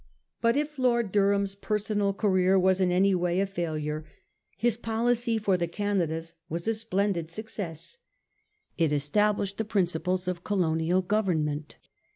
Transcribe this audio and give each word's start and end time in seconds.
But 0.41 0.57
if 0.57 0.79
Lord 0.79 1.11
Durham's 1.11 1.53
personal 1.53 2.11
career 2.11 2.57
was 2.57 2.81
in 2.81 2.91
any 2.91 3.13
way 3.13 3.39
a 3.39 3.45
failure, 3.45 4.03
his 4.57 4.75
policy 4.75 5.37
for 5.37 5.57
the 5.57 5.67
Canadas 5.67 6.33
was 6.49 6.67
a 6.67 6.73
splendid 6.73 7.29
success. 7.29 7.99
It 8.79 8.91
established 8.91 9.59
the 9.59 9.63
principles 9.63 10.27
of 10.27 10.43
colonial 10.43 11.03
government. 11.03 11.75